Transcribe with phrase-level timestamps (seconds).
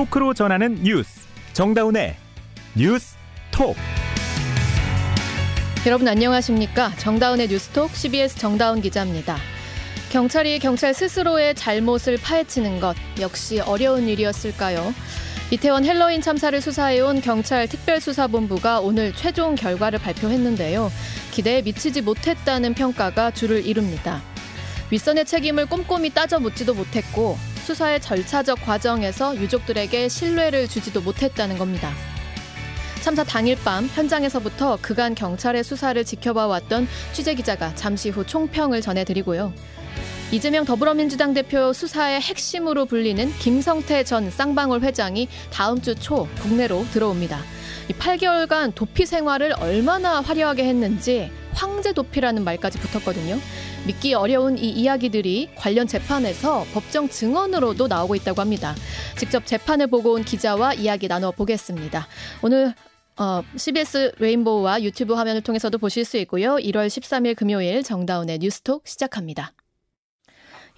[0.00, 2.16] 토크로 전하는 뉴스 정다운의
[2.74, 3.16] 뉴스
[3.50, 3.76] 톡
[5.84, 9.36] 여러분 안녕하십니까 정다운의 뉴스톡 CBS 정다운 기자입니다.
[10.08, 14.94] 경찰이 경찰 스스로의 잘못을 파헤치는 것 역시 어려운 일이었을까요?
[15.50, 20.90] 이태원 헬로윈 참사를 수사해온 경찰 특별수사본부가 오늘 최종 결과를 발표했는데요.
[21.30, 24.22] 기대에 미치지 못했다는 평가가 주를 이룹니다.
[24.90, 31.92] 윗선의 책임을 꼼꼼히 따져 묻지도 못했고 수사의 절차적 과정에서 유족들에게 신뢰를 주지도 못했다는 겁니다.
[33.02, 39.52] 참사 당일 밤 현장에서부터 그간 경찰의 수사를 지켜봐 왔던 취재 기자가 잠시 후 총평을 전해드리고요.
[40.32, 47.40] 이재명 더불어민주당 대표 수사의 핵심으로 불리는 김성태 전 쌍방울 회장이 다음 주 초 국내로 들어옵니다.
[47.88, 53.38] 이 8개월간 도피 생활을 얼마나 화려하게 했는지 황제 도피라는 말까지 붙었거든요.
[53.86, 58.74] 믿기 어려운 이 이야기들이 관련 재판에서 법정 증언으로도 나오고 있다고 합니다.
[59.18, 62.06] 직접 재판을 보고 온 기자와 이야기 나눠 보겠습니다.
[62.42, 62.74] 오늘
[63.16, 66.56] 어, CBS 레인보우와 유튜브 화면을 통해서도 보실 수 있고요.
[66.56, 69.52] 1월 13일 금요일 정다운의 뉴스톡 시작합니다.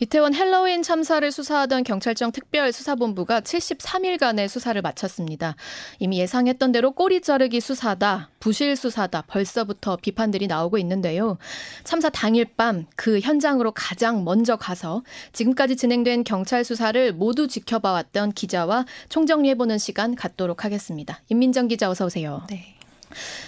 [0.03, 5.55] 이태원 헬로윈 참사를 수사하던 경찰청 특별수사본부가 73일간의 수사를 마쳤습니다.
[6.01, 11.39] 이미 예상했던 대로 꼬리 자르기 수사다, 부실 수사다 벌써부터 비판들이 나오고 있는데요.
[11.85, 18.87] 참사 당일 밤 그 현장으로 가장 먼저 가서 지금까지 진행된 경찰 수사를 모두 지켜봐왔던 기자와
[19.09, 21.21] 총정리해보는 시간 갖도록 하겠습니다.
[21.29, 22.43] 임민정 기자 어서 오세요.
[22.51, 22.82] 네.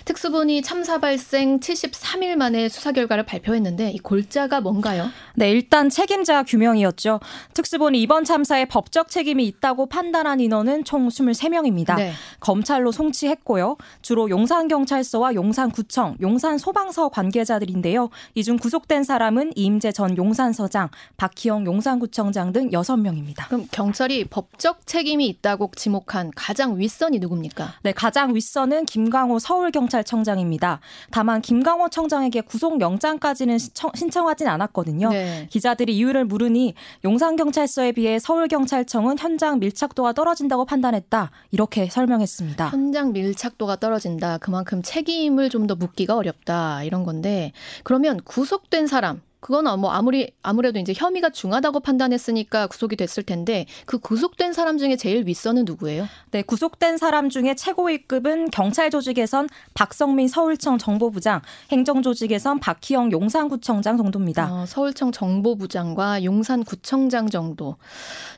[0.04, 5.08] 특수본이 참사 발생 73일 만에 수사 결과를 발표했는데 이 골자가 뭔가요?
[5.34, 7.20] 네, 일단 책임자 규명이었죠.
[7.54, 11.96] 특수본이 이번 참사에 법적 책임이 있다고 판단한 인원은 총 23명입니다.
[11.96, 12.12] 네.
[12.40, 13.76] 검찰로 송치했고요.
[14.02, 18.10] 주로 용산경찰서와 용산구청, 용산소방서 관계자들인데요.
[18.34, 23.48] 이 중 구속된 사람은 이임재 전 용산서장, 박희영 용산구청장 등 6명입니다.
[23.48, 27.74] 그럼 경찰이 법적 책임이 있다고 지목한 가장 윗선이 누굽니까?
[27.82, 30.80] 네, 가장 윗선은 김광호 서 서울경찰청장입니다.
[31.10, 35.10] 다만 김강호 청장에게 구속영장까지는 신청, 하진 않았거든요.
[35.10, 35.46] 네.
[35.50, 41.30] 기자들이 이유를 물으니 용산경찰서에 비해 서울경찰청은 현장 밀착도가 떨어진다고 판단했다.
[41.50, 42.68] 이렇게 설명했습니다.
[42.68, 44.38] 현장 밀착도가 떨어진다.
[44.38, 46.82] 그만큼 책임을 좀 더 묻기가 어렵다.
[46.82, 47.52] 이런 건데
[47.84, 53.98] 그러면 구속된 사람 그건 뭐 아무리 아무래도 이제 혐의가 중하다고 판단했으니까 구속이 됐을 텐데 그
[53.98, 56.08] 구속된 사람 중에 제일 윗선은 누구예요?
[56.30, 64.50] 네, 구속된 사람 중에 최고위급은 경찰 조직에선 박성민 서울청 정보부장, 행정 조직에선 박희영 용산구청장 정도입니다.
[64.50, 67.76] 어, 서울청 정보부장과 용산구청장 정도.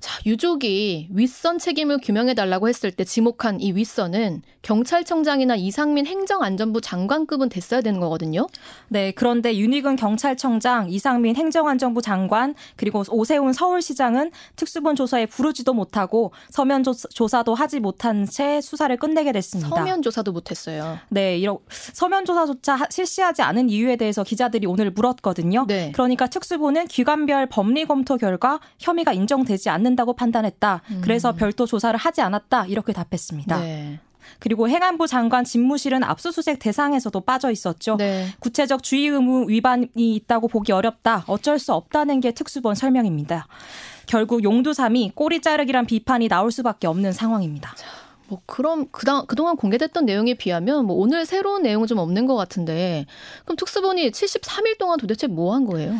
[0.01, 7.49] 자, 유족이 윗선 책임을 규명해 달라고 했을 때 지목한 이 윗선은 경찰청장이나 이상민 행정안전부 장관급은
[7.49, 8.49] 됐어야 되는 거거든요.
[8.89, 16.83] 네, 그런데 윤희근 경찰청장 이상민 행정안전부 장관 그리고 오세훈 서울시장은 특수본 조사에 부르지도 못하고 서면
[16.83, 19.69] 조사도 하지 못한 채 수사를 끝내게 됐습니다.
[19.69, 20.99] 서면 조사도 못했어요.
[21.09, 25.67] 네, 이런 서면 조사조차 실시하지 않은 이유에 대해서 기자들이 오늘 물었거든요.
[25.67, 25.93] 네.
[25.93, 30.83] 그러니까 특수본은 기관별 법리 검토 결과 혐의가 인정되지 않는다고 판단했다.
[30.91, 31.01] 음.
[31.03, 32.67] 그래서 별도 조사를 하지 않았다.
[32.67, 33.61] 이렇게 답했습니다.
[33.61, 34.01] 네.
[34.39, 37.97] 그리고 행안부 장관 집무실은 압수수색 대상에서도 빠져 있었죠.
[37.97, 38.27] 네.
[38.41, 41.25] 구체적 주의 의무 위반이 있다고 보기 어렵다.
[41.27, 43.47] 어쩔 수 없다는 게 특수본 설명입니다.
[44.07, 47.75] 결국 용두삼이 꼬리 자르기란 비판이 나올 수밖에 없는 상황입니다.
[48.29, 53.07] 뭐 그럼 그당 그동안 공개됐던 내용에 비하면 뭐 오늘 새로운 내용은 좀 없는 것 같은데
[53.45, 55.95] 그럼 특수본이 73일 동안 도대체 뭐 한 거예요?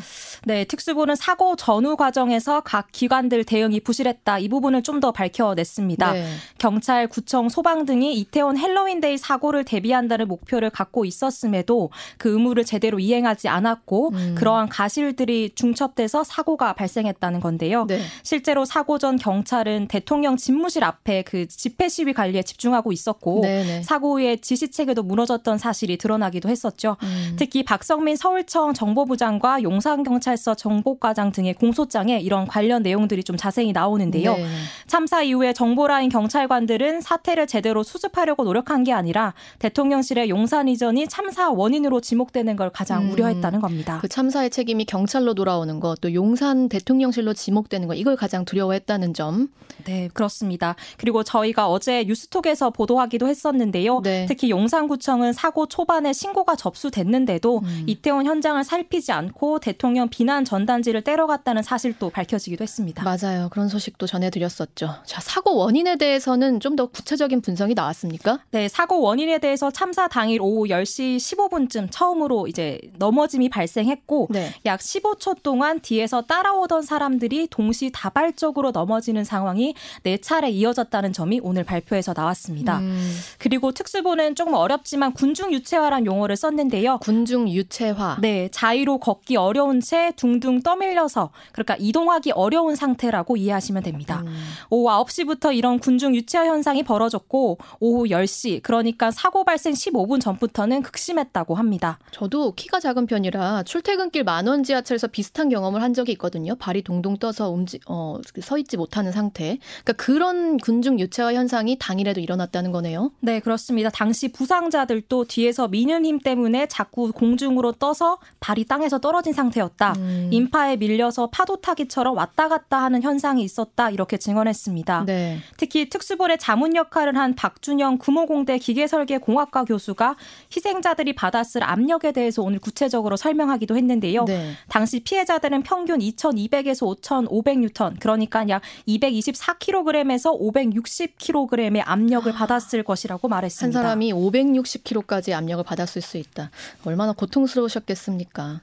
[0.45, 4.39] 네, 특수본은 사고 전후 과정에서 각 기관들 대응이 부실했다.
[4.39, 6.13] 이 부분을 좀 더 밝혀냈습니다.
[6.15, 6.27] 네.
[6.57, 13.49] 경찰, 구청, 소방 등이 이태원 헬로윈데이 사고를 대비한다는 목표를 갖고 있었음에도 그 의무를 제대로 이행하지
[13.49, 14.35] 않았고 음.
[14.39, 17.85] 그러한 과실들이 중첩돼서 사고가 발생했다는 건데요.
[17.87, 18.01] 네.
[18.23, 23.65] 실제로 사고 전 경찰은 대통령 집무실 앞에 그 집회 시위 관리에 집중하고 있었고 네네.
[23.65, 23.83] 네.
[23.83, 26.97] 사고 후에 지시 체계도 무너졌던 사실이 드러나기도 했었죠.
[27.03, 27.37] 음.
[27.37, 34.35] 특히 박성민 서울청 정보부장과 용산경찰서 정보과장 등의 공소장에 이런 관련 내용들이 좀 자세히 나오는데요.
[34.37, 34.47] 네
[34.87, 42.01] 참사 이후에 정보라인 경찰관들은 사태를 제대로 수습하려고 노력한 게 아니라 대통령실의 용산 이전이 참사 원인으로
[42.01, 43.11] 지목되는 걸 가장 음.
[43.13, 43.99] 우려했다는 겁니다.
[44.01, 49.49] 그 참사의 책임이 경찰로 돌아오는 것, 또 용산 대통령실로 지목되는 것 이걸 가장 두려워했다는 점.
[49.85, 50.75] 네, 그렇습니다.
[50.97, 54.01] 그리고 저희가 어제 뉴스톡에서 보도하기도 했었는데요.
[54.03, 54.27] 네.
[54.29, 57.85] 특히 용산구청은 사고 초반에 신고가 접수됐는데도 음.
[57.87, 63.03] 이태원 현장을 살피지 않고 대통령 비난 전단지를 때려갔다는 사실도 밝혀지기도 했습니다.
[63.03, 63.49] 맞아요.
[63.51, 64.95] 그런 소식도 전해드렸었죠.
[65.05, 68.41] 자, 사고 원인에 대해서는 좀 더 구체적인 분석이 나왔습니까?
[68.51, 74.53] 네, 사고 원인에 대해서 참사 당일 오후 10시 15분쯤 처음으로 이제 넘어짐이 발생했고 네.
[74.67, 79.75] 약 15초 동안 뒤에서 따라오던 사람들이 동시 다발적으로 넘어지는 상황이
[80.05, 82.79] 4차례 이어졌다는 점이 오늘 발표 에서 나왔습니다.
[82.79, 83.17] 음.
[83.39, 86.99] 그리고 특수부는 조금 어렵지만 군중 유체화란 용어를 썼는데요.
[86.99, 88.19] 군중 유체화.
[88.21, 94.23] 네, 자의로 걷기 어려운 채 둥둥 떠밀려서 그러니까 이동하기 어려운 상태라고 이해하시면 됩니다.
[94.27, 94.37] 음.
[94.71, 101.55] 오후 9시부터 이런 군중 유체화 현상이 벌어졌고 오후 10시 그러니까 사고 발생 15분 전부터는 극심했다고
[101.55, 101.99] 합니다.
[102.11, 106.55] 저도 키가 작은 편이라 출퇴근길 만원 지하철에서 비슷한 경험을 한 적이 있거든요.
[106.57, 109.59] 발이 동동 떠서 움직 어, 서 있지 못하는 상태.
[109.85, 113.13] 그러니까 그런 군중 유체화 현상이 당일에도 일어났다는 거네요.
[113.21, 113.91] 네, 그렇습니다.
[113.91, 119.93] 당시 부상자들도 뒤에서 미는 힘 때문에 자꾸 공중으로 떠서 발이 땅에서 떨어진 상태였다.
[119.97, 120.29] 음.
[120.33, 123.91] 인파에 밀려서 파도 타기처럼 왔다 갔다 하는 현상이 있었다.
[123.91, 125.05] 이렇게 증언했습니다.
[125.07, 125.39] 네.
[125.59, 130.17] 특히 특수볼의 자문 역할을 한 박준영 구모공대 기계설계 공학과 교수가
[130.57, 134.25] 희생자들이 받았을 압력에 대해서 오늘 구체적으로 설명하기도 했는데요.
[134.25, 134.55] 네.
[134.69, 142.35] 당시 피해자들은 평균 2,200에서 5,500 뉴턴, 그러니까 약 224kg에서 560kg 의 압력을 아.
[142.35, 143.79] 받았을 것이라고 말했습니다.
[143.79, 146.51] 한 사람이 560kg까지 압력을 받았을 수 있다.
[146.85, 148.61] 얼마나 고통스러우셨겠습니까?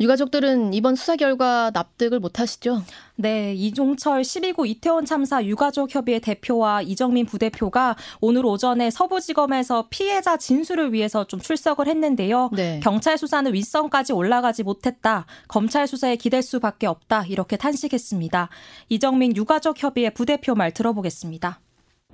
[0.00, 2.82] 유가족들은 이번 수사 결과 납득을 못 하시죠?
[3.16, 10.92] 네, 이종철 12구 이태원 참사 유가족 협의회 대표와 이정민 부대표가 오늘 오전에 서부지검에서 피해자 진술을
[10.92, 12.50] 위해서 좀 출석을 했는데요.
[12.52, 12.80] 네.
[12.82, 15.26] 경찰 수사는 윗선까지 올라가지 못했다.
[15.46, 17.26] 검찰 수사에 기댈 수밖에 없다.
[17.26, 18.48] 이렇게 탄식했습니다.
[18.88, 21.60] 이정민 유가족 협의회 부대표 말 들어보겠습니다.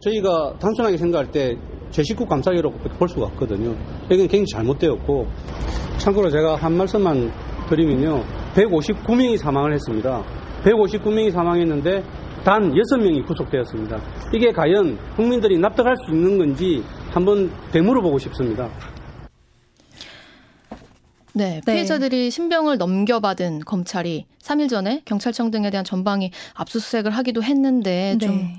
[0.01, 3.77] 저희가 단순하게 생각할 때제 식구 감사기로 볼 수가 없거든요.
[4.07, 5.27] 이건 굉장히 잘못되었고
[5.99, 7.31] 참고로 제가 한 말씀만
[7.69, 8.25] 드리면요.
[8.55, 10.25] 159명이 사망을 했습니다.
[10.65, 12.03] 159명이 사망했는데
[12.45, 13.99] 단 6명이 구속되었습니다.
[14.33, 18.69] 이게 과연 국민들이 납득할 수 있는 건지 한번 되물어보고 싶습니다.
[21.41, 28.19] 네, 네, 피해자들이 신병을 넘겨받은 검찰이 3일 전에 경찰청 등에 대한 전방위 압수수색을 하기도 했는데
[28.21, 28.59] 좀 네.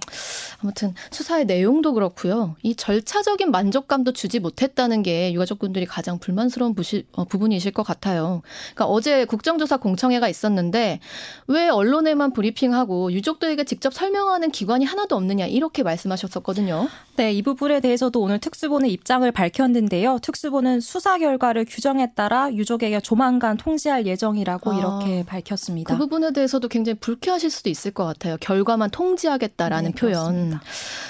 [0.63, 2.55] 아무튼 수사의 내용도 그렇고요.
[2.61, 8.43] 이 절차적인 만족감도 주지 못했다는 게 유가족분들이 가장 불만스러운 부시, 어, 부분이실 것 같아요.
[8.73, 10.99] 그러니까 어제 국정조사 공청회가 있었는데
[11.47, 16.87] 왜 언론에만 브리핑하고 유족들에게 직접 설명하는 기관이 하나도 없느냐 이렇게 말씀하셨었거든요.
[17.15, 20.19] 네, 이 부분에 대해서도 오늘 특수본의 입장을 밝혔는데요.
[20.21, 25.93] 특수본은 수사 결과를 규정에 따라 유족 에게 조만간 통지할 예정이라고 아, 이렇게 밝혔습니다.
[25.93, 28.37] 그 부분에 대해서도 굉장히 불쾌하실 수도 있을 것 같아요.
[28.39, 30.13] 결과만 통지하겠다라는 네, 표현.
[30.13, 30.61] 그렇습니다.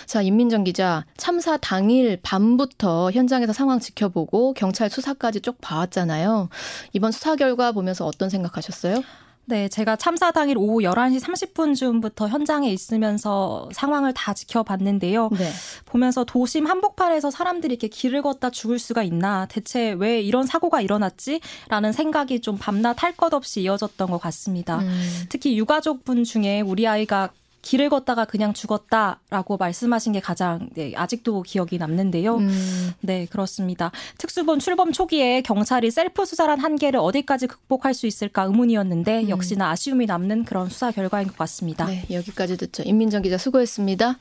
[0.06, 6.50] 자, 임민정 기자, 참사 당일 밤부터 현장에서 상황 지켜보고 경찰 수사까지 쭉 봐왔잖아요.
[6.94, 9.04] 이번 수사 결과 보면서 어떤 생각하셨어요?
[9.46, 15.30] 네, 제가 참사 당일 오후 11시 30분쯤부터 현장에 있으면서 상황을 다 지켜봤는데요.
[15.38, 15.52] 네.
[15.86, 21.42] 보면서 도심 한복판에서 사람들이 이렇게 길을 걷다 죽을 수가 있나, 대체 왜 이런 사고가 일어났지?
[21.68, 24.80] 라는 생각이 좀 밤낮 할 것 없이 이어졌던 것 같습니다.
[24.80, 25.26] 음.
[25.28, 27.30] 특히 유가족분 중에 우리 아이가
[27.62, 32.38] 길을 걷다가 그냥 죽었다라고 말씀하신 게 가장 네, 아직도 기억이 남는데요.
[32.38, 32.92] 음.
[33.02, 33.92] 네, 그렇습니다.
[34.18, 39.30] 특수본 출범 초기에 경찰이 셀프 수사란 한계를 어디까지 극복할 수 있을까 의문이었는데 음.
[39.30, 41.86] 역시나 아쉬움이 남는 그런 수사 결과인 것 같습니다.
[41.86, 42.84] 네, 여기까지 듣죠.
[42.84, 44.18] 임민정 기자 수고했습니다.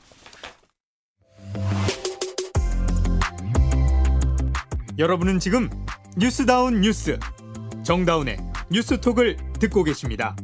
[4.97, 5.69] 여러분은 지금
[6.17, 7.17] 뉴스다운 뉴스
[7.83, 8.37] 정다운의
[8.69, 10.35] 뉴스톡을 듣고 계십니다.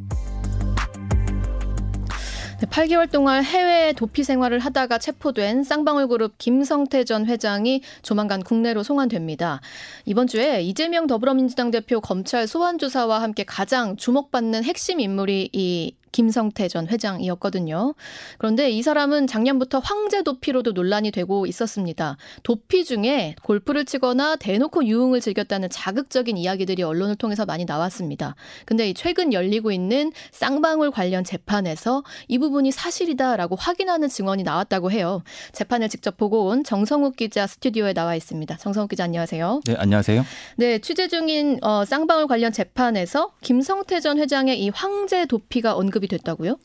[2.66, 9.62] 8개월 동안 해외 도피 생활을 하다가 체포된 쌍방울 그룹 김성태 전 회장이 조만간 국내로 송환됩니다.
[10.06, 16.68] 이번 주에 이재명 더불어민주당 대표 검찰 소환 조사와 함께 가장 주목받는 핵심 인물이 이 김성태
[16.68, 17.94] 전 회장이었거든요.
[18.38, 22.18] 그런데 이 사람은 작년부터 황제 도피로도 논란이 되고 있었습니다.
[22.44, 28.36] 도피 중에 골프를 치거나 대놓고 유흥을 즐겼다는 자극적인 이야기들이 언론을 통해서 많이 나왔습니다.
[28.66, 35.24] 근데 최근 열리고 있는 쌍방울 관련 재판에서 이 부분이 사실이다라고 확인하는 증언이 나왔다고 해요.
[35.52, 38.58] 재판을 직접 보고 온 정성욱 기자 스튜디오에 나와 있습니다.
[38.58, 39.62] 정성욱 기자 안녕하세요.
[39.66, 40.26] 네, 안녕하세요.
[40.58, 46.08] 네, 취재 중인 어, 쌍방울 관련 재판에서 김성태 전 회장의 이 황제 도피가 언급 발급이
[46.08, 46.58] 됐다고요?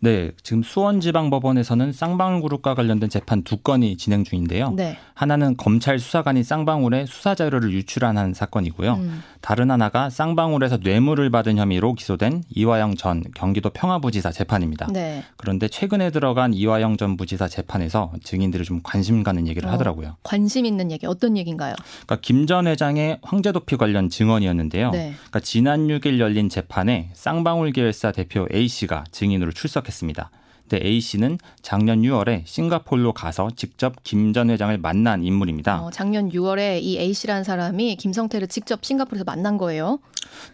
[0.00, 4.72] 네, 지금 수원지방법원에서는 쌍방울그룹과 관련된 재판 두 건이 진행 중인데요.
[4.76, 4.96] 네.
[5.14, 8.94] 하나는 검찰 수사관이 쌍방울에 수사 자료를 유출한 사건이고요.
[8.94, 9.22] 음.
[9.40, 14.88] 다른 하나가 쌍방울에서 뇌물을 받은 혐의로 기소된 이화영 전 경기도 평화부지사 재판입니다.
[14.92, 15.24] 네.
[15.36, 20.16] 그런데 최근에 들어간 이화영 전 부지사 재판에서 증인들이 좀 관심 가는 얘기를 어, 하더라고요.
[20.22, 21.74] 관심 있는 얘기 어떤 얘기인가요?
[22.06, 24.90] 그러니까 김 전 회장의 황제 도피 관련 증언이었는데요.
[24.92, 25.12] 네.
[25.16, 30.30] 그러니까 지난 6일 열린 재판에 쌍방울 계열사 대표 A 씨가 증인으로 출석 했습니다.
[30.68, 35.82] 때 A 씨는 작년 6월에 싱가폴로 가서 직접 김 전 회장을 만난 인물입니다.
[35.82, 39.98] 어, 작년 6월에 이 A 씨라는 사람이 김성태를 직접 싱가폴에서 만난 거예요.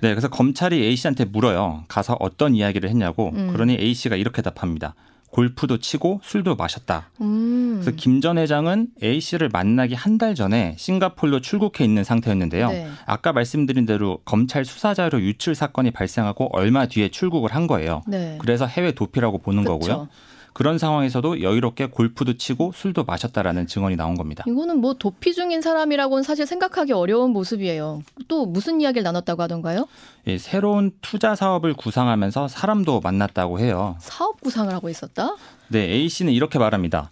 [0.01, 1.85] 네, 그래서 검찰이 A 씨한테 물어요.
[1.89, 3.31] 가서 어떤 이야기를 했냐고.
[3.35, 3.53] 음.
[3.53, 4.95] 그러니 A 씨가 이렇게 답합니다.
[5.35, 7.11] 골프도 치고 술도 마셨다.
[7.21, 7.81] 음.
[7.83, 12.69] 그래서 김 전 회장은 A 씨를 만나기 한 달 전에 싱가폴로 출국해 있는 상태였는데요.
[12.69, 12.89] 네.
[13.05, 18.03] 아까 말씀드린 대로 검찰 수사 자료 유출 사건이 발생하고 얼마 뒤에 출국을 한 거예요.
[18.07, 18.39] 네.
[18.41, 19.73] 그래서 해외 도피라고 보는 그쵸.
[19.79, 20.09] 거고요.
[20.55, 24.45] 그런 상황에서도 여유롭게 골프도 치고 술도 마셨다라는 증언이 나온 겁니다.
[24.47, 28.03] 이거는 뭐 도피 중인 사람이라고는 사실 생각하기 어려운 모습이에요.
[28.29, 29.87] 또 무슨 이야기를 나눴다고 하던가요?
[30.29, 33.97] 예, 새로운 투자 사업을 구상하면서 사람도 만났다고 해요.
[33.99, 35.35] 사업 구상을 하고 있었다?
[35.69, 37.11] 네, A 씨는 이렇게 말합니다.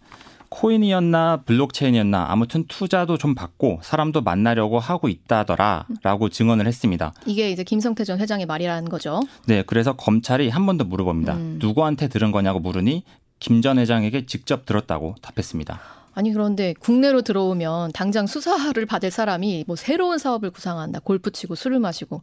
[0.51, 7.15] 코인이었나 블록체인이었나 아무튼 투자도 좀 받고 사람도 만나려고 하고 있다더라라고 증언을 했습니다.
[7.27, 9.21] 이게 이제 김성태 전 회장의 말이라는 거죠.
[9.47, 11.35] 네, 그래서 검찰이 한 번 더 물어봅니다.
[11.35, 11.57] 음.
[11.61, 13.03] 누구한테 들은 거냐고 물으니
[13.43, 15.81] 김 전 회장에게 직접 들었다고 답했습니다.
[16.15, 21.01] 아니 그런데 국내로 들어오면 당장 수사를 받을 사람이 뭐 새로운 사업을 구상한다.
[21.01, 22.23] 골프 치고 술을 마시고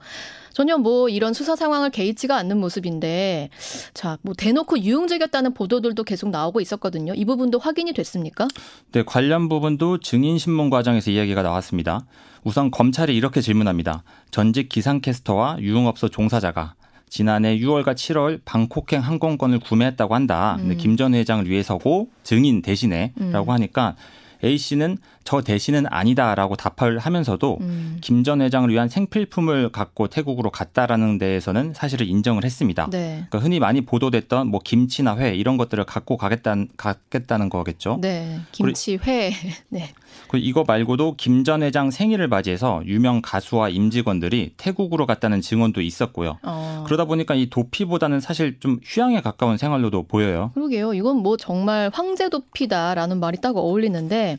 [0.54, 3.50] 전혀 뭐 이런 수사 상황을 개의치가 않는 모습인데
[3.94, 7.14] 자, 뭐 대놓고 유용적이었다는 보도들도 계속 나오고 있었거든요.
[7.16, 8.48] 이 부분도 확인이 됐습니까?
[8.92, 12.06] 네, 관련 부분도 증인 신문 과정에서 이야기가 나왔습니다.
[12.44, 14.04] 우선 검찰이 이렇게 질문합니다.
[14.32, 16.76] 전직 기상캐스터와 유흥업소 종사자가
[17.10, 20.58] 지난해 6월과 7월 방콕행 항공권을 구매했다고 한다.
[20.60, 20.78] 음.
[20.78, 23.54] 김전 회장을 위해서고 증인 대신에라고 음.
[23.54, 23.96] 하니까
[24.44, 27.98] A 씨는 저 대신은 아니다라고 답을 하면서도 음.
[28.02, 32.88] 김전 회장을 위한 생필품을 갖고 태국으로 갔다라는 데에서는 사실을 인정을 했습니다.
[32.92, 33.26] 네.
[33.30, 37.98] 그러니까 흔히 많이 보도됐던 뭐 김치나 회 이런 것들을 갖고 가겠다는 가겠다는 거겠죠.
[38.02, 39.32] 네, 김치 회.
[39.70, 39.90] 네.
[40.30, 46.38] 그리고 이거 말고도 김 전 회장 생일을 맞이해서 유명 가수와 임직원들이 태국으로 갔다는 증언도 있었고요.
[46.44, 46.84] 어.
[46.86, 50.52] 그러다 보니까 이 도피보다는 사실 좀 휴양에 가까운 생활로도 보여요.
[50.54, 50.94] 그러게요.
[50.94, 54.38] 이건 뭐 정말 황제 도피다라는 말이 딱 어울리는데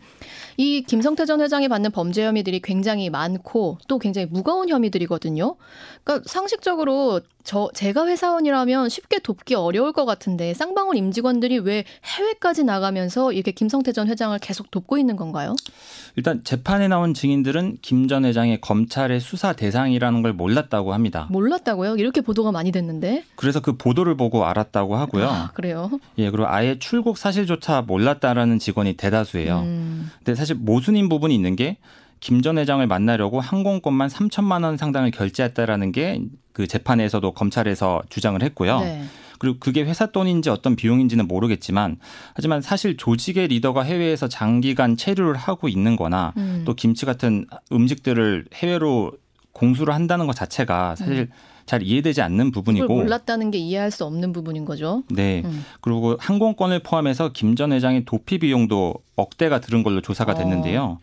[0.60, 5.56] 이 김성태 전 회장이 받는 범죄 혐의들이 굉장히 많고 또 굉장히 무거운 혐의들이거든요.
[6.04, 13.32] 그러니까 상식적으로 저 제가 회사원이라면 쉽게 돕기 어려울 것 같은데 쌍방울 임직원들이 왜 해외까지 나가면서
[13.32, 15.56] 이렇게 김성태 전 회장을 계속 돕고 있는 건가요?
[16.14, 21.26] 일단 재판에 나온 증인들은 김 전 회장의 검찰의 수사 대상이라는 걸 몰랐다고 합니다.
[21.30, 21.96] 몰랐다고요?
[21.96, 23.24] 이렇게 보도가 많이 됐는데.
[23.34, 25.26] 그래서 그 보도를 보고 알았다고 하고요.
[25.28, 25.90] 아, 그래요?
[26.18, 29.58] 예, 그리고 아예 출국 사실조차 몰랐다라는 직원이 대다수예요.
[29.60, 30.10] 음.
[30.18, 31.78] 근데 사실 모순인 부분이 있는 게
[32.20, 36.20] 김 전 회장을 만나려고 항공권만 3천만 원 상당을 결제했다라는 게
[36.52, 38.80] 그 재판에서도 검찰에서 주장을 했고요.
[38.80, 39.04] 네.
[39.38, 41.96] 그리고 그게 회사 돈인지 어떤 비용인지는 모르겠지만
[42.34, 46.62] 하지만 사실 조직의 리더가 해외에서 장기간 체류를 하고 있는 거나 음.
[46.66, 49.12] 또 김치 같은 음식들을 해외로
[49.52, 51.28] 공수를 한다는 것 자체가 사실 음.
[51.64, 55.04] 잘 이해되지 않는 부분이고 몰랐다는 게 이해할 수 없는 부분인 거죠.
[55.08, 55.42] 네.
[55.44, 55.64] 음.
[55.80, 60.34] 그리고 항공권을 포함해서 김 전 회장의 도피 비용도 억대가 들은 걸로 조사가 어.
[60.34, 60.82] 됐는데요.
[60.82, 60.98] 어.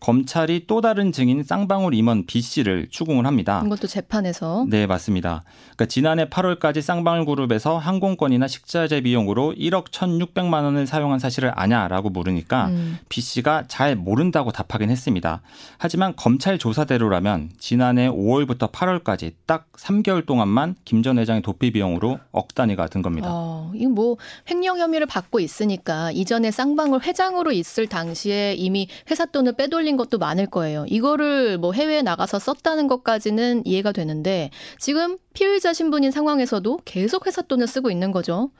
[0.00, 3.62] 검찰이 또 다른 증인 쌍방울 임원 B 씨를 추궁을 합니다.
[3.66, 4.66] 이것도 재판에서?
[4.68, 5.42] 네, 맞습니다.
[5.62, 12.68] 그러니까 지난해 8월까지 쌍방울 그룹에서 항공권이나 식자재 비용으로 1억 1,600만 원을 사용한 사실을 아냐라고 물으니까
[12.68, 12.98] 음.
[13.08, 15.40] B 씨가 잘 모른다고 답하긴 했습니다.
[15.78, 22.54] 하지만 검찰 조사대로라면 지난해 5월부터 8월까지 딱 3개월 동안만 김 전 회장의 도피 비용으로 억
[22.56, 23.28] 단위가 든 겁니다.
[23.30, 24.16] 어, 이거 뭐
[24.50, 30.18] 횡령 혐의를 받고 있으니까 이전에 쌍방울 회장으로 있을 당시에 이미 회사 돈을 빼돌린 흘린 것도
[30.18, 30.84] 많을 거예요.
[30.88, 37.66] 이거를 뭐 해외에 나가서 썼다는 것까지는 이해가 되는데 지금 피의자 신분인 상황에서도 계속 회사 돈을
[37.66, 38.50] 쓰고 있는 거죠.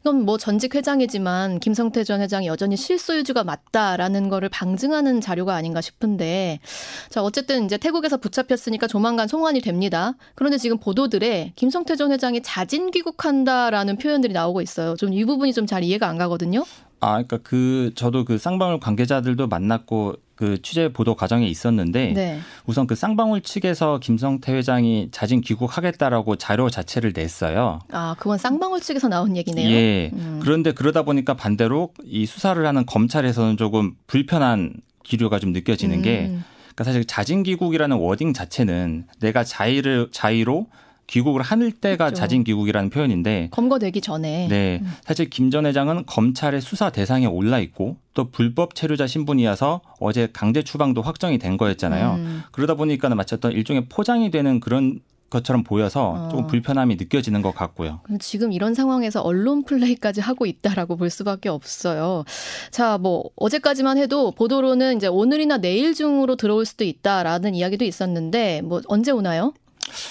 [0.00, 6.60] 이건 뭐 전직 회장이지만 김성태 전 회장이 여전히 실소유주가 맞다라는 거를 방증하는 자료가 아닌가 싶은데
[7.08, 10.14] 자 어쨌든 이제 태국에서 붙잡혔으니까 조만간 송환이 됩니다.
[10.34, 14.96] 그런데 지금 보도들에 김성태 전 회장이 자진 귀국한다라는 표현들이 나오고 있어요.
[14.96, 16.64] 좀 이 부분이 좀 잘 이해가 안 가거든요.
[17.04, 22.40] 아, 그러니까 그 저도 그 쌍방울 관계자들도 만났고 그 취재 보도 과정에 있었는데 네.
[22.64, 27.80] 우선 그 쌍방울 측에서 김성태 회장이 자진 귀국하겠다라고 자료 자체를 냈어요.
[27.92, 29.68] 아, 그건 쌍방울 측에서 나온 얘기네요.
[29.68, 30.10] 예.
[30.14, 30.40] 음.
[30.42, 36.42] 그런데 그러다 보니까 반대로 이 수사를 하는 검찰에서는 조금 불편한 기류가 좀 느껴지는 게 음.
[36.62, 40.68] 그러니까 사실 자진 귀국이라는 워딩 자체는 내가 자의를 자의로
[41.06, 42.14] 귀국을 하늘 때가 그렇죠.
[42.16, 44.92] 자진 귀국이라는 표현인데 검거되기 전에 네 음.
[45.04, 50.62] 사실 김 전 회장은 검찰의 수사 대상에 올라 있고 또 불법 체류자 신분이어서 어제 강제
[50.62, 52.14] 추방도 확정이 된 거였잖아요.
[52.14, 52.42] 음.
[52.50, 56.28] 그러다 보니까는 마치 어떤 일종의 포장이 되는 그런 것처럼 보여서 어.
[56.30, 58.00] 조금 불편함이 느껴지는 것 같고요.
[58.20, 62.24] 지금 이런 상황에서 언론 플레이까지 하고 있다라고 볼 수밖에 없어요.
[62.70, 68.80] 자, 뭐 어제까지만 해도 보도로는 이제 오늘이나 내일 중으로 들어올 수도 있다라는 이야기도 있었는데 뭐
[68.86, 69.52] 언제 오나요?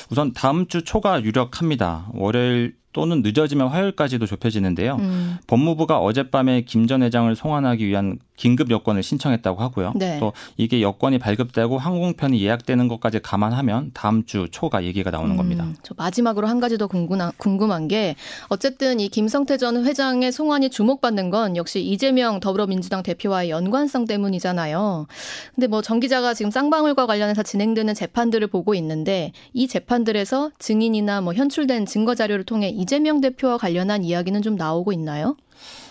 [0.09, 2.09] 우선 다음 주 초가 유력합니다.
[2.13, 4.95] 월요일 또는 늦어지면 화요일까지도 좁혀지는데요.
[4.95, 5.37] 음.
[5.47, 9.93] 법무부가 어젯밤에 김 전 회장을 송환하기 위한 긴급 여권을 신청했다고 하고요.
[9.95, 10.19] 네.
[10.19, 15.65] 또 이게 여권이 발급되고 항공편이 예약되는 것까지 감안하면 다음 주 초가 얘기가 나오는 음, 겁니다.
[15.81, 18.15] 저 마지막으로 한 가지 더 궁금한, 궁금한 게
[18.49, 25.07] 어쨌든 이 김성태 전 회장의 송환이 주목받는 건 역시 이재명 더불어민주당 대표와의 연관성 때문이잖아요.
[25.55, 31.33] 근데 뭐 정 기자가 지금 쌍방울과 관련해서 진행되는 재판들을 보고 있는데 이 재판들에서 증인이나 뭐
[31.33, 35.37] 현출된 증거 자료를 통해 이재명 대표와 관련한 이야기는 좀 나오고 있나요?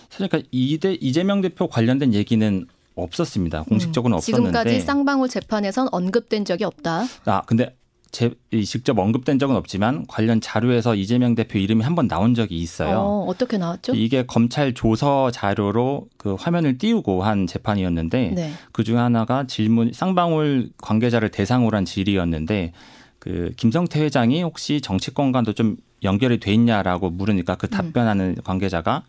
[0.09, 3.63] 사실 그러니까 이대 이재명 대표 관련된 얘기는 없었습니다.
[3.63, 7.05] 공식적으로는 음, 없었는데 지금까지 쌍방울 재판에선 언급된 적이 없다.
[7.25, 7.75] 아 근데
[8.11, 8.29] 제,
[8.63, 12.99] 직접 언급된 적은 없지만 관련 자료에서 이재명 대표 이름이 한 번 나온 적이 있어요.
[12.99, 13.95] 어, 어떻게 나왔죠?
[13.95, 18.51] 이게 검찰 조서 자료로 그 화면을 띄우고 한 재판이었는데 네.
[18.71, 22.73] 그 중에 하나가 질문 쌍방울 관계자를 대상으로 한 질의였는데
[23.17, 27.69] 그 김성태 회장이 혹시 정치권과도 좀 연결이 돼 있냐라고 물으니까 그 음.
[27.69, 28.43] 답변하는 음.
[28.43, 29.03] 관계자가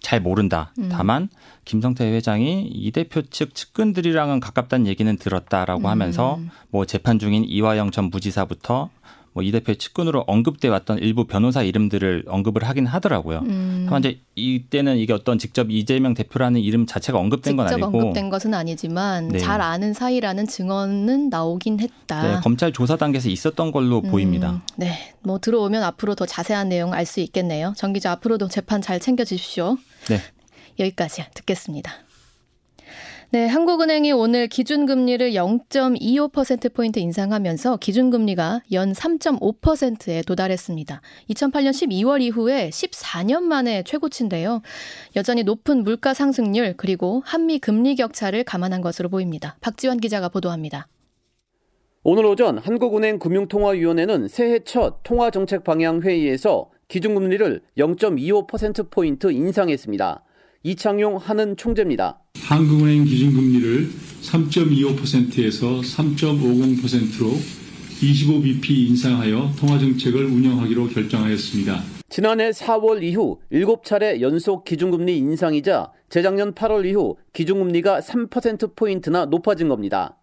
[0.00, 0.72] 잘 모른다.
[0.78, 0.88] 음.
[0.92, 1.28] 다만
[1.64, 5.86] 김성태 회장이 이 대표 측 측근들이랑은 가깝다는 얘기는 들었다라고 음.
[5.86, 6.38] 하면서
[6.70, 8.90] 뭐 재판 중인 이화영 전 부지사부터
[9.34, 13.40] 뭐 이 대표의 측근으로 언급돼 왔던 일부 변호사 이름들을 언급을 하긴 하더라고요.
[13.40, 13.84] 음.
[13.86, 18.54] 다만 이제 이때는 이게 어떤 직접 이재명 대표라는 이름 자체가 언급된 건 아니고 언급된 것은
[18.54, 19.38] 아니지만 네.
[19.38, 22.22] 잘 아는 사이라는 증언은 나오긴 했다.
[22.22, 24.10] 네, 검찰 조사 단계에서 있었던 걸로 음.
[24.10, 24.62] 보입니다.
[24.76, 27.74] 네, 뭐 들어오면 앞으로 더 자세한 내용 알 수 있겠네요.
[27.76, 29.76] 정 기자 앞으로도 재판 잘 챙겨 주십시오.
[30.08, 30.20] 네.
[30.78, 31.92] 여기까지 듣겠습니다.
[33.34, 41.00] 네, 한국은행이 오늘 기준금리를 0.25%포인트 인상하면서 기준금리가 연 3.5%에 도달했습니다.
[41.30, 44.62] 2008년 12월 이후에 14년 만에 최고치인데요.
[45.16, 49.56] 여전히 높은 물가 상승률 그리고 한미 금리 격차를 감안한 것으로 보입니다.
[49.60, 50.86] 박지원 기자가 보도합니다.
[52.04, 60.22] 오늘 오전 한국은행 금융통화위원회는 새해 첫 통화정책 방향 회의에서 기준금리를 0.25%포인트 인상했습니다.
[60.66, 62.20] 이창용 하는 총재입니다.
[62.40, 63.90] 한국은행 기준금리를
[64.22, 67.32] 3.25%에서 3.50%로
[68.00, 71.82] 25bp 인상하여 통화정책을 운영하기로 결정하였습니다.
[72.08, 80.16] 지난해 4월 이후 7차례 연속 기준금리 인상이자 재작년 8월 이후 기준금리가 3%포인트나 높아진 겁니다.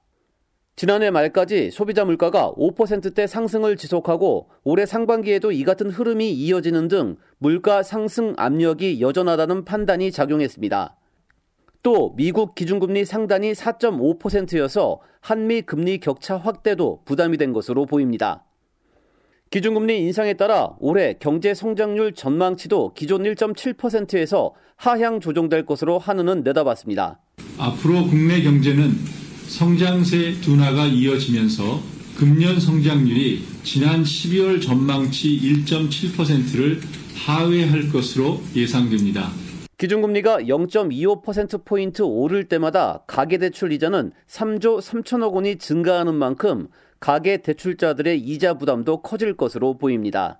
[0.75, 7.83] 지난해 말까지 소비자 물가가 5%대 상승을 지속하고 올해 상반기에도 이 같은 흐름이 이어지는 등 물가
[7.83, 10.97] 상승 압력이 여전하다는 판단이 작용했습니다.
[11.83, 18.45] 또 미국 기준금리 상단이 4.5%여서 한미 금리 격차 확대도 부담이 된 것으로 보입니다.
[19.49, 27.19] 기준금리 인상에 따라 올해 경제 성장률 전망치도 기존 1.7%에서 하향 조정될 것으로 한은은 내다봤습니다.
[27.57, 29.20] 앞으로 국내 경제는
[29.51, 31.81] 성장세 둔화가 이어지면서
[32.17, 35.27] 금년 성장률이 지난 12월 전망치
[35.67, 36.79] 1.7%를
[37.17, 39.29] 하회할 것으로 예상됩니다.
[39.77, 46.67] 기준금리가 0.25%포인트 오를 때마다 가계대출 이자는 3조 3천억 원이 증가하는 만큼
[47.01, 50.39] 가계대출자들의 이자 부담도 커질 것으로 보입니다.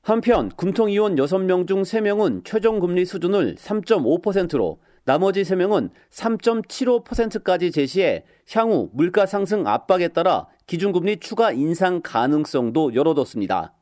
[0.00, 9.66] 한편 금통위원 6명 중 3명은 최종금리 수준을 3.5%로 나머지 3명은 3.75%까지 제시해 향후 물가 상승
[9.66, 13.74] 압박에 따라 기준금리 추가 인상 가능성도 열어뒀습니다.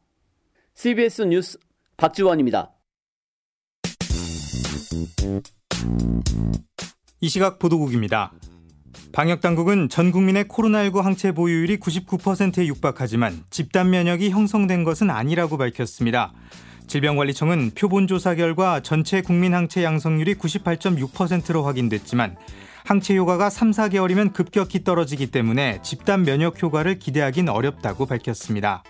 [0.74, 1.58] CBS 뉴스
[1.96, 2.72] 박지원입니다.
[7.20, 8.32] 이 시각 보도국입니다.
[9.12, 16.32] 방역당국은 전 국민의 코로나19 항체 보유율이 99%에 육박하지만 집단 면역이 형성된 것은 아니라고 밝혔습니다.
[16.92, 22.36] 질병관리청은 표본조사 결과 전체 국민 항체 양성률이 98.6%로 확인됐지만
[22.84, 28.82] 항체 효과가 3, 4개월이면 급격히 떨어지기 때문에 집단 면역 효과를 기대하긴 어렵다고 밝혔습니다.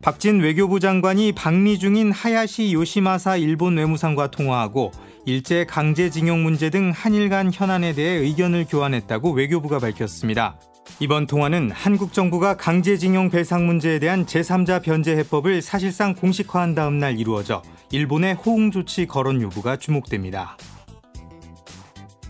[0.00, 4.92] 박진 외교부 장관이 방미 중인 하야시 요시마사 일본 외무상과 통화하고
[5.26, 10.58] 일제 강제징용 문제 등 한일 간 현안에 대해 의견을 교환했다고 외교부가 밝혔습니다.
[10.98, 17.18] 이번 통화는 한국 정부가 강제징용 배상 문제에 대한 제3자 변제 해법을 사실상 공식화한 다음 날
[17.18, 20.56] 이루어져 일본의 호응 조치 거론 여부가 주목됩니다.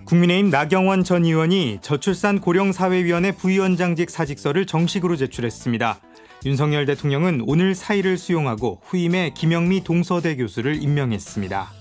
[0.04, 6.00] 국민의힘 나경원 전 의원이 저출산 고령사회위원회 부위원장직 사직서를 정식으로 제출했습니다.
[6.46, 11.79] 윤석열 대통령은 오늘 사의를 수용하고 후임에 김영미 동서대 교수를 임명했습니다.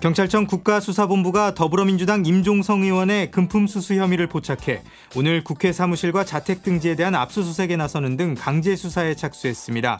[0.00, 4.82] 경찰청 국가수사본부가 더불어민주당 임종성 의원의 금품 수수 혐의를 포착해
[5.16, 9.98] 오늘 국회 사무실과 자택 등지에 대한 압수수색에 나서는 등 강제 수사에 착수했습니다.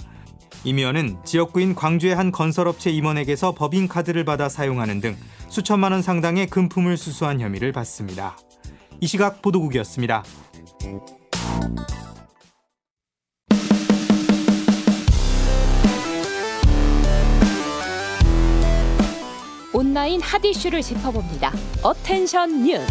[0.64, 5.16] 임 의원은 지역구인 광주의 한 건설업체 임원에게서 법인카드를 받아 사용하는 등
[5.48, 8.36] 수천만 원 상당의 금품을 수수한 혐의를 받습니다.
[9.00, 10.22] 이 시각 보도국이었습니다.
[19.88, 21.50] 온라인 핫 이슈를 짚어봅니다.
[21.82, 22.84] attention 뉴스.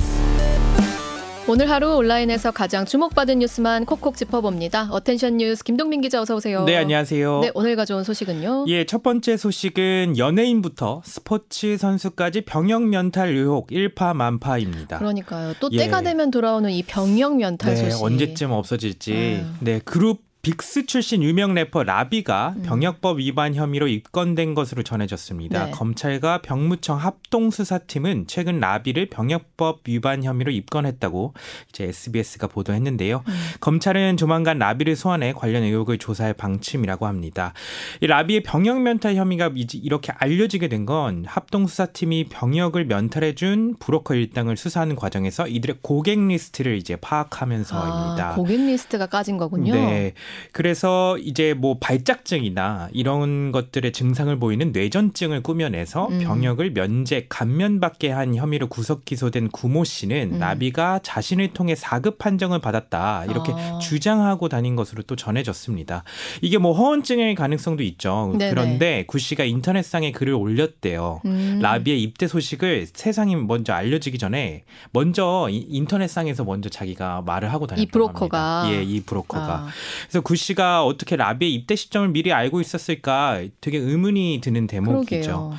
[1.48, 4.88] 오늘 하루 온라인에서 가장 주목받은 뉴스만 콕콕 짚어봅니다.
[4.90, 6.64] attention 뉴스 김동민 기자 어서 오세요.
[6.66, 7.40] 네, 안녕하세요.
[7.42, 8.66] 네, 오늘 가져온 소식은요.
[8.70, 14.98] 예, 첫 번째 소식은 연예인부터 스포츠 선수까지 병역 면탈 의혹 일파만파입니다.
[14.98, 15.54] 그러니까요.
[15.60, 15.78] 또 예.
[15.78, 18.04] 때가 되면 돌아오는 이 병역 면탈 네, 소식.
[18.04, 19.14] 언제쯤 없어질지.
[19.14, 19.46] 아유.
[19.60, 22.62] 네, 그룹 빅스 출신 유명 래퍼 라비가 음.
[22.62, 25.66] 병역법 위반 혐의로 입건된 것으로 전해졌습니다.
[25.66, 25.72] 네.
[25.72, 31.34] 검찰과 병무청 합동 수사팀은 최근 라비를 병역법 위반 혐의로 입건했다고
[31.68, 33.26] 이제 SBS가 보도했는데요.
[33.28, 33.34] 음.
[33.60, 37.52] 검찰은 조만간 라비를 소환해 관련 의혹을 조사할 방침이라고 합니다.
[38.00, 44.14] 이 라비의 병역 면탈 혐의가 이렇게 알려지게 된 건 합동 수사팀이 병역을 면탈해 준 브로커
[44.16, 48.30] 일당을 수사하는 과정에서 이들의 고객 리스트를 이제 파악하면서입니다.
[48.30, 49.74] 아, 고객 리스트가 까진 거군요.
[49.74, 50.14] 네.
[50.52, 56.20] 그래서 이제 뭐 발작증이나 이런 것들의 증상을 보이는 뇌전증을 꾸며내서 음.
[56.20, 60.40] 병역을 면제 감면받게 한 혐의로 구속 기소된 구모 씨는 음.
[60.40, 63.80] 나비가 자신을 통해 4급 판정을 받았다 이렇게 아.
[63.80, 66.04] 주장하고 다닌 것으로 또 전해졌습니다.
[66.42, 68.34] 이게 뭐 허언증의 가능성도 있죠.
[68.38, 68.50] 네네.
[68.50, 71.22] 그런데 구 씨가 인터넷상에 글을 올렸대요.
[71.26, 71.60] 음.
[71.62, 77.92] 라비의 입대 소식을 세상에 먼저 알려지기 전에 먼저 이- 인터넷상에서 먼저 자기가 말을 하고 다녔다고
[77.92, 78.62] 브로커가.
[78.62, 78.78] 합니다.
[78.80, 79.54] 예, 이 브로커가.
[79.54, 79.68] 아,
[80.04, 85.54] 그래서 구 씨가 어떻게 라비의 입대 시점을 미리 알고 있었을까 되게 의문이 드는 대목이죠.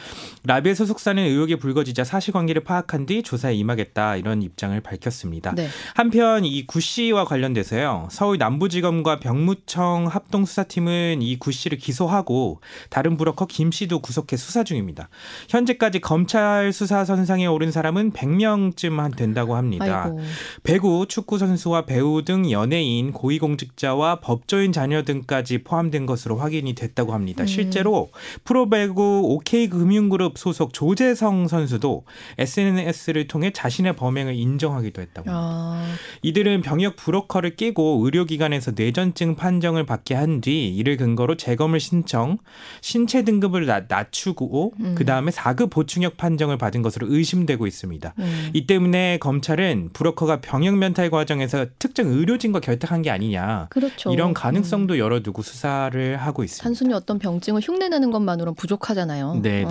[0.45, 5.55] 라비의 소속사는 의혹이 불거지자 사실관계를 파악한 뒤 조사에 임하겠다 이런 입장을 밝혔습니다.
[5.55, 5.69] 네.
[5.95, 13.17] 한편 이 구 씨와 관련돼서요 서울 남부지검과 병무청 합동 수사팀은 이 구 씨를 기소하고 다른
[13.17, 15.09] 브로커 김 씨도 구속해 수사 중입니다.
[15.49, 20.05] 현재까지 검찰 수사 선상에 오른 사람은 100명쯤 한 된다고 합니다.
[20.05, 20.21] 아이고.
[20.63, 27.13] 배구, 축구 선수와 배우 등 연예인, 고위공직자와 법 조인 자녀 등까지 포함된 것으로 확인이 됐다고
[27.13, 27.45] 합니다.
[27.45, 27.47] 음.
[27.47, 28.11] 실제로
[28.45, 32.05] 프로배구 OK금융그룹 소속 조재성 선수도
[32.39, 35.39] SNS를 통해 자신의 범행을 인정하기도 했다고 합니다.
[35.41, 42.39] 아, 이들은 병역 브로커를 끼고 의료기관에서 뇌전증 판정을 받게 한 뒤 이를 근거로 재검을 신청,
[42.81, 44.95] 신체 등급을 낮, 낮추고 음.
[44.97, 48.15] 그 다음에 4급 보충역 판정을 받은 것으로 의심되고 있습니다.
[48.19, 48.51] 음.
[48.53, 54.13] 이 때문에 검찰은 브로커가 병역 면탈 과정에서 특정 의료진과 결탁한 게 아니냐 그렇죠.
[54.13, 54.35] 이런 음.
[54.39, 56.63] 가능성도 열어두고 수사를 하고 있습니다.
[56.63, 59.41] 단순히 어떤 병증을 흉내내는 것만으로는 부족하잖아요.
[59.43, 59.69] 네, 어.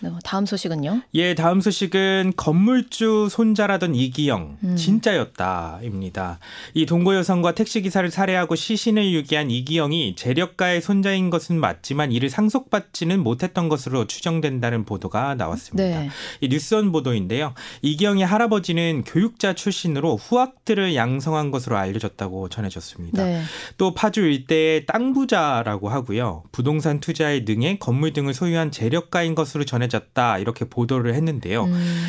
[0.00, 0.08] 네.
[0.08, 1.02] 네, 다음 소식은요.
[1.14, 4.76] 예, 다음 소식은 건물주 손자라던 이기영 음.
[4.76, 6.38] 진짜였다입니다.
[6.74, 13.20] 이 동거 여성과 택시 기사를 살해하고 시신을 유기한 이기영이 재력가의 손자인 것은 맞지만 이를 상속받지는
[13.20, 15.82] 못했던 것으로 추정된다는 보도가 나왔습니다.
[15.82, 16.10] 네.
[16.40, 17.54] 이 뉴스원 보도인데요.
[17.82, 23.24] 이기영의 할아버지는 교육자 출신으로 후학들을 양성한 것으로 알려졌다고 전해졌습니다.
[23.24, 23.42] 네.
[23.76, 26.44] 또 파주 일대의 땅 부자라고 하고요.
[26.52, 30.38] 부동산 투자에 능해 건물 등을 소유한 재력가인 것으로 전해 졌다.
[30.38, 31.64] 이렇게 보도를 했는데요.
[31.64, 32.06] 음,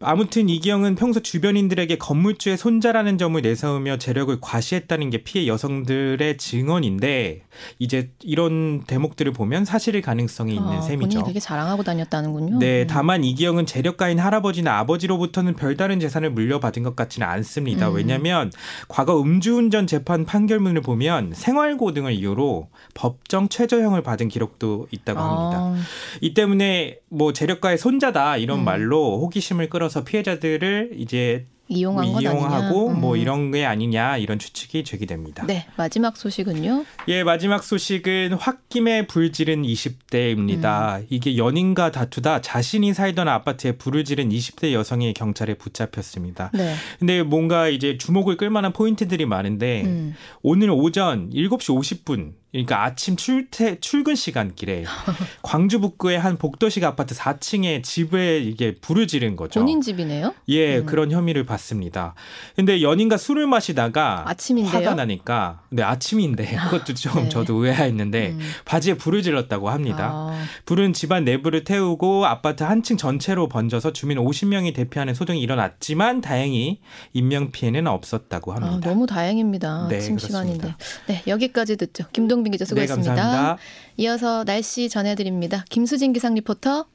[0.00, 7.44] 아무튼 이기영은 평소 주변인들에게 건물주의 손자라는 점을 내세우며 재력을 과시했다는 게 피해 여성들의 증언인데
[7.78, 11.08] 이제 이런 대목들을 보면 사실일 가능성이 있는 아, 셈이죠.
[11.08, 12.58] 본인이 되게 자랑하고 다녔다는군요.
[12.58, 12.86] 네, 음.
[12.86, 17.88] 다만 이기영은 재력가인 할아버지나 아버지로부터는 별다른 재산을 물려받은 것 같지는 않습니다.
[17.88, 17.94] 음.
[17.94, 18.52] 왜냐하면
[18.88, 25.58] 과거 음주운전 재판 판결문을 보면 생활고 등을 이유로 법정 최저형을 받은 기록도 있다고 합니다.
[25.58, 25.76] 아,
[26.20, 28.64] 이 때문에 뭐 재력가의 손자다 이런 음.
[28.64, 33.00] 말로 호기심을 끌어 서 피해자들을 이제 이용한 건 이용하고 아니냐.
[33.00, 33.18] 뭐 음.
[33.18, 35.44] 이런 게 아니냐 이런 추측이 제기됩니다.
[35.46, 36.84] 네, 마지막 소식은요.
[37.08, 41.00] 예, 마지막 소식은 홧김에 불 지른 20대입니다.
[41.00, 41.06] 음.
[41.10, 46.50] 이게 연인과 다투다 자신이 살던 아파트에 불을 지른 20대 여성이 경찰에 붙잡혔습니다.
[46.54, 46.74] 네.
[46.98, 50.14] 근데 뭔가 이제 주목을 끌 만한 포인트들이 많은데 음.
[50.42, 54.84] 오늘 오전 7시 50분 그러니까 아침 출퇴 출근 시간길에
[55.42, 59.60] 광주 북구의 한 복도식 아파트 4층에 집에 이게 불을 지른 거죠.
[59.60, 60.34] 본인 집이네요?
[60.48, 60.86] 예, 음.
[60.86, 62.14] 그런 혐의를 받습니다.
[62.54, 64.72] 근데 연인과 술을 마시다가 아침인데요?
[64.74, 67.28] 화가 나니까 네, 아침인데 그것도 좀 네.
[67.28, 68.40] 저도 의아했는데 음.
[68.64, 70.10] 바지에 불을 질렀다고 합니다.
[70.12, 70.44] 아.
[70.64, 76.78] 불은 집안 내부를 태우고 아파트 한 층 전체로 번져서 주민 50명이 대피하는 소동이 일어났지만 다행히
[77.12, 78.76] 인명 피해는 없었다고 합니다.
[78.76, 79.88] 아, 너무 다행입니다.
[79.90, 80.26] 네, 아침 그렇습니다.
[80.44, 80.74] 시간인데.
[81.08, 82.04] 네, 여기까지 듣죠.
[82.12, 83.14] 김동빈 김동빈 기자 수고했습니다.
[83.14, 83.62] 네, 감사합니다.
[83.96, 85.64] 이어서 날씨 전해드립니다.
[85.70, 86.86] 김수진 기상 리포터.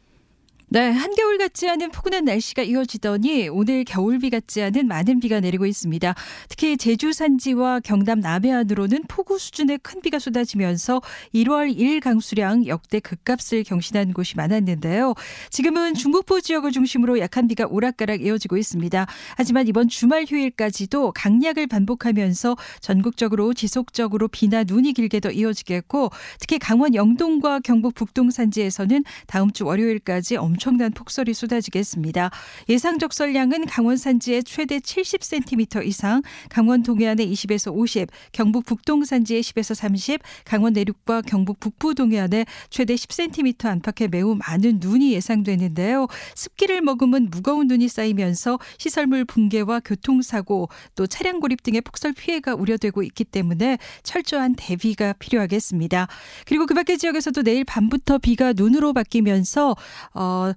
[0.73, 6.15] 네, 한겨울 같지 않은 포근한 날씨가 이어지더니 오늘 겨울비 같지 않은 많은 비가 내리고 있습니다.
[6.47, 11.01] 특히 제주 산지와 경남 남해안으로는 폭우 수준의 큰 비가 쏟아지면서
[11.35, 15.13] 1월 1일 강수량 역대 급값을 경신한 곳이 많았는데요.
[15.49, 19.05] 지금은 중북부 지역을 중심으로 약한 비가 오락가락 이어지고 있습니다.
[19.35, 26.95] 하지만 이번 주말 휴일까지도 강약을 반복하면서 전국적으로 지속적으로 비나 눈이 길게 더 이어지겠고 특히 강원
[26.95, 32.29] 영동과 경북 북동 산지에서는 다음 주 월요일까지 엄청 엄청난 폭설이 쏟아지겠습니다.
[32.69, 39.73] 예상 적설량은 강원 산지에 최대 70cm 이상, 강원 동해안에 20에서 50, 경북 북동 산지에 10에서
[39.73, 46.05] 30, 강원 내륙과 경북 북부 동해안에 최대 10cm 안팎의 매우 많은 눈이 예상되는데요.
[46.35, 53.01] 습기를 머금은 무거운 눈이 쌓이면서 시설물 붕괴와 교통사고 또 차량 고립 등의 폭설 피해가 우려되고
[53.01, 56.07] 있기 때문에 철저한 대비가 필요하겠습니다.
[56.45, 59.75] 그리고 그 밖의 지역에서도 내일 밤부터 비가 눈으로 바뀌면서
[60.13, 60.50] 어,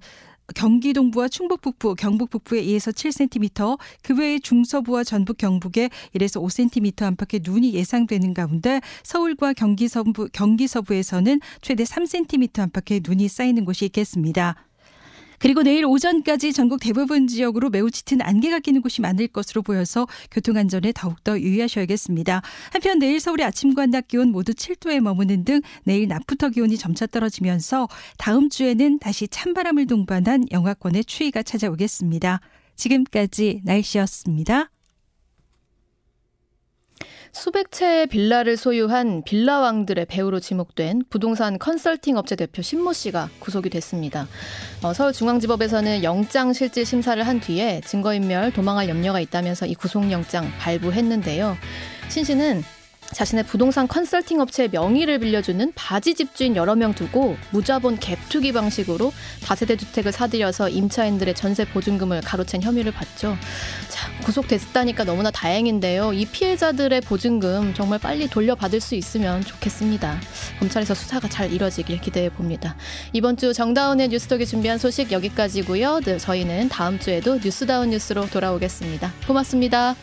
[0.53, 7.03] 경기 동부와 충북 북부, 경북 북부에 2에서 7cm, 그 외에 중서부와 전북 경북에 1에서 5cm
[7.03, 13.85] 안팎의 눈이 예상되는 가운데 서울과 경기 서부, 경기 서부에서는 최대 3cm 안팎의 눈이 쌓이는 곳이
[13.85, 14.55] 있겠습니다.
[15.39, 20.93] 그리고 내일 오전까지 전국 대부분 지역으로 매우 짙은 안개가 끼는 곳이 많을 것으로 보여서 교통안전에
[20.93, 22.41] 더욱더 유의하셔야겠습니다.
[22.71, 27.87] 한편 내일 서울의 아침과 낮 기온 모두 7도에 머무는 등 내일 낮부터 기온이 점차 떨어지면서
[28.17, 32.39] 다음 주에는 다시 찬바람을 동반한 영하권의 추위가 찾아오겠습니다.
[32.75, 34.74] 지금까지 날씨였습니다.
[37.35, 44.25] 수백 채의 빌라를 소유한 빌라왕들의 배우로 지목된 부동산 컨설팅 업체 대표 신모 씨가 구속이 됐습니다.
[44.81, 51.57] 어, 서울중앙지법에서는 영장 실질 심사를 한 뒤에 증거인멸 도망할 염려가 있다면서 이 구속영장 발부했는데요.
[52.07, 52.63] 신 씨는
[53.13, 59.13] 자신의 부동산 컨설팅 업체의 명의를 빌려주는 바지 집주인 여러 명 두고 무자본 갭 투기 방식으로
[59.43, 63.37] 다세대 주택을 사들여서 임차인들의 전세 보증금을 가로챈 혐의를 받죠.
[63.89, 66.13] 자, 구속됐다니까 너무나 다행인데요.
[66.13, 70.19] 이 피해자들의 보증금 정말 빨리 돌려받을 수 있으면 좋겠습니다.
[70.59, 72.75] 검찰에서 수사가 잘 이뤄지길 기대해 봅니다.
[73.13, 76.01] 이번 주 정다운의 뉴스톡이 준비한 소식 여기까지고요.
[76.01, 79.13] 네, 저희는 다음 주에도 뉴스다운 뉴스로 돌아오겠습니다.
[79.27, 79.95] 고맙습니다.